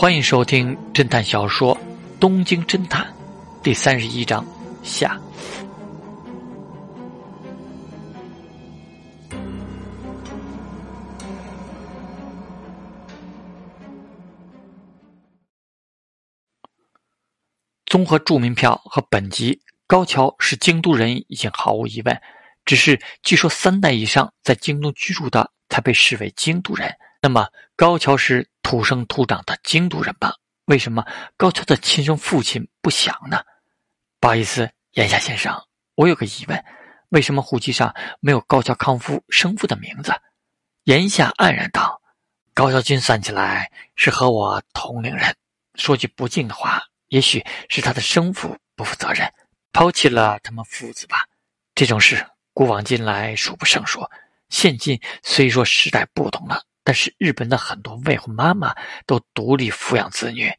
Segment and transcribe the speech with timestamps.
[0.00, 1.76] 欢迎收听侦探小说
[2.18, 3.04] 《东京侦探》
[3.62, 4.42] 第三十一章
[4.82, 5.20] 下。
[17.84, 22.22] 综合著名票和本集，高桥是京都人已经毫无疑问。
[22.64, 26.90] 只是据说三代以上在京都居住的才被视为京都人。
[27.22, 30.34] 那么高桥是土生土长的京都人吧？
[30.64, 31.06] 为什么
[31.36, 33.42] 高桥的亲生父亲不详呢？
[34.18, 36.64] 不好意思，岩下先生，我有个疑问：
[37.10, 40.12] 为什么户籍上没有高桥康夫生父的名字？
[40.84, 42.00] 岩下黯然道
[42.54, 45.36] ：“高桥君算起来是和我同龄人，
[45.74, 49.28] 说句不敬的话。”也许是他的生父不负责任，
[49.72, 51.26] 抛弃了他们父子吧。
[51.74, 54.08] 这种事古往今来数不胜数。
[54.48, 58.74] 现今虽说时代不同了，但是日本的很多未婚妈妈
[59.06, 60.52] 都独立抚养子女。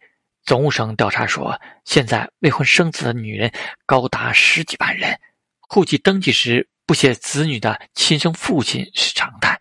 [0.46, 3.52] 总务省调查说，现在未婚生子的女人
[3.86, 5.20] 高达十几万人。
[5.60, 9.60] 户籍登记时不写子女的亲生父亲是常态。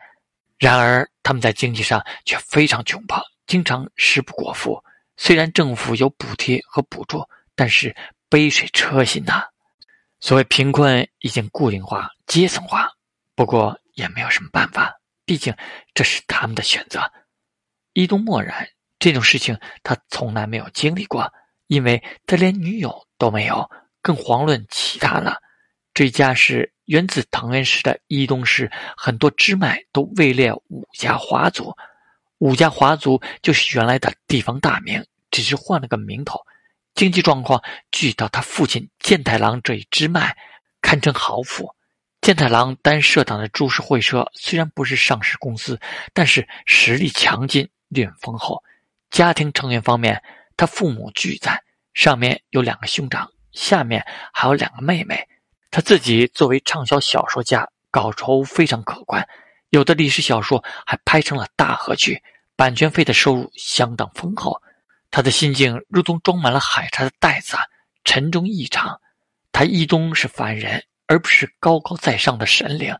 [0.61, 4.81] 然而他们在经济上却非常窘迫，经常食不果腹。
[5.17, 7.97] 虽然政府有补贴和补助，但是
[8.29, 9.43] 杯水车薪呐。
[10.21, 12.89] 所谓贫困已经固定化、阶层化，
[13.35, 15.00] 不过也没有什么办法，
[15.31, 15.55] 毕竟
[15.95, 17.13] 这是他们的选择。
[17.93, 21.33] 伊东默然，这种事情他从来没有经历过，
[21.69, 23.71] 因为他连女友都没有，
[24.03, 25.37] 更遑论其他了。
[25.95, 31.77] 这家是源自藤原氏的伊东氏，很多支脉都位列五家华族。
[32.39, 35.07] 五家华族就是原来的地方大名。
[35.31, 36.41] 只是换了个名头，
[36.97, 40.37] 经济状况据到他父亲健太郎这一支脉，
[40.81, 41.73] 堪称豪富。
[42.21, 45.81] 健太郎单社长的株式会社虽然不是上市公司，
[46.13, 48.63] 但是实力强劲，利润丰厚。
[49.11, 50.23] 家庭成员方面，
[50.55, 51.63] 他父母俱在，
[51.95, 55.27] 上面有两个兄长，下面还有两个妹妹。
[55.71, 59.27] 他自己作为畅销小说家，稿酬非常可观，
[59.71, 62.23] 有的历史小说还拍成了大河剧，
[62.55, 64.61] 版权费的收入相当丰厚。
[65.11, 67.57] 他的心境如同装满了海茶的袋子，
[68.05, 69.01] 沉重异常。
[69.53, 72.95] 他一东是凡人，而不是高高在上的神灵。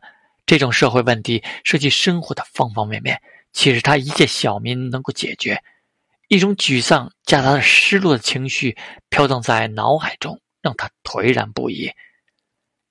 [0.45, 3.21] 这种社会问题涉及生活的方方面面，
[3.53, 5.63] 岂是他一介小民能够解决？
[6.27, 8.77] 一种沮丧夹杂着失落的情绪
[9.07, 11.89] 飘荡在脑海中，让他颓然不已。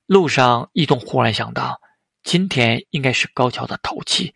[0.06, 1.82] 路上，一东忽然想到，
[2.22, 4.34] 今天应该是高桥的头七，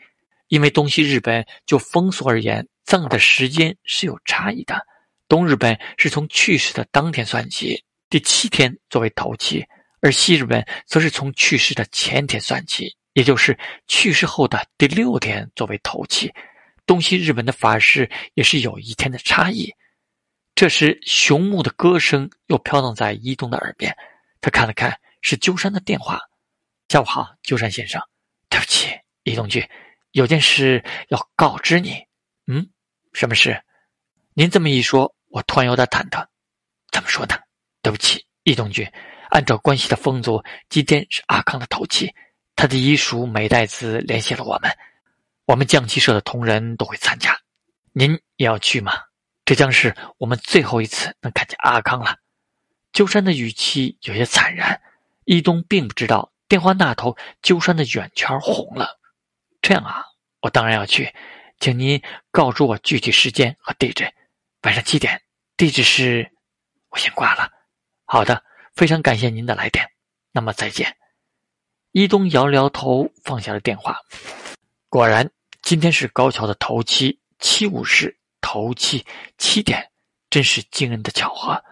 [0.49, 2.69] 因为东西日本就风俗而言。
[2.85, 4.87] 葬的时间是有差异的，
[5.27, 9.63] 东日本是从去世的当天算起，第七天作为头七；
[10.05, 16.31] 而西日本则是从去世的前天算起，也就是去世后的第六天作为头七。
[16.85, 19.75] 东西日本的法事也是有一天的差异。
[20.55, 23.97] 这时，雄木的歌声又飘荡在伊东的耳边，
[24.43, 26.21] 他看了看，是鸠山的电话。
[26.91, 27.99] 下午好，鸠山先生，
[28.51, 28.91] 对不起，
[29.23, 29.67] 伊东君，
[30.11, 31.97] 有件事要告知你。
[32.47, 32.69] 嗯。
[33.15, 33.59] 什么事？
[34.35, 36.27] 您这么一说，我突然有点忐忑。
[36.93, 37.35] 怎么说呢？
[37.81, 38.87] 对不起，伊东君，
[39.35, 42.15] 按照关系的风俗，今天是阿康的头七，
[42.55, 44.71] 他的遗属美代子联系了我们，
[45.45, 47.37] 我们将棋社的同仁都会参加。
[47.93, 48.93] 您也要去吗？
[49.45, 52.17] 这将是我们最后一次能看见阿康了。
[52.93, 54.81] 鸠山的语气有些惨然。
[55.25, 59.01] 伊东并不知道电话那头鸠山的圆圈红了。
[59.61, 60.05] 这样啊，
[60.43, 61.13] 我当然要去。
[61.59, 62.01] 请您
[62.31, 64.09] 告诉我具体时间和地址。
[64.63, 65.21] 晚上七点，
[65.57, 66.31] 地址是……
[66.91, 67.51] 我先挂了。
[68.05, 68.45] 好的，
[68.75, 69.89] 非常感谢您的来电。
[70.33, 70.97] 那么再见。
[71.93, 74.01] 伊东摇了摇头，放下了电话。
[74.89, 75.31] 果然，
[75.63, 79.07] 今天是高桥的头七，七五式头七
[79.39, 79.91] 七点，
[80.29, 81.63] 真是惊人的巧合。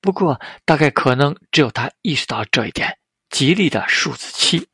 [0.00, 2.98] 不过，大概可能只有他意识到这一点。
[3.30, 4.68] 吉利的数字七，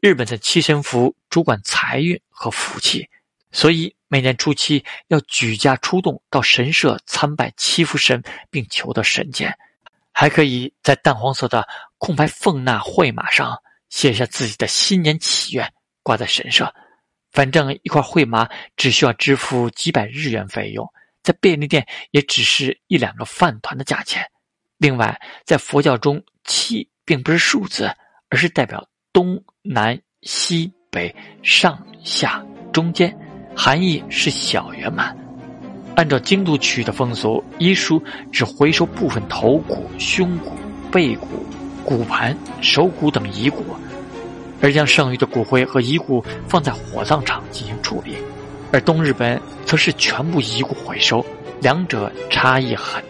[0.00, 3.08] 日本的七神符主管财运和福气。
[3.52, 9.58] 所以每年初七要举家出动到神社参拜七福神，并求得神剑，
[10.14, 11.66] 还可以在淡黄色的
[11.98, 15.70] 空白凤纳绘马上写下自己的新年祈愿，
[16.04, 16.72] 挂在神社。
[17.32, 20.88] 反正一块绘马只需要支付几百日元费用，
[21.24, 24.24] 在便利店也只是一两个饭团的价钱。
[24.78, 27.92] 另外，在佛教中，七并不是数字，
[28.28, 33.12] 而是代表东南西北上下中间。
[33.56, 35.23] 含义是小圆满。
[35.96, 38.02] 按照京都区域的风俗，医书
[38.32, 40.52] 只回收部分头骨、胸骨、
[40.90, 41.46] 背骨、
[41.84, 43.64] 骨盘、手骨等遗骨，
[44.60, 48.16] 而将剩余的骨灰和遗骨放在火葬场进行处理。
[48.72, 51.24] 而东日本则是全部遗骨回收，
[51.60, 53.00] 两者差异很